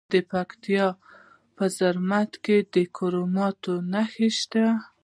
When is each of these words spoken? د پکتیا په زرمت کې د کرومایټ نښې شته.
د 0.11 0.13
پکتیا 0.31 0.85
په 1.55 1.63
زرمت 1.77 2.31
کې 2.45 2.57
د 2.73 2.75
کرومایټ 2.95 3.63
نښې 3.91 4.29
شته. 4.39 4.65